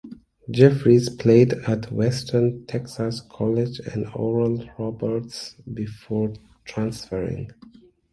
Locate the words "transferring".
6.65-7.51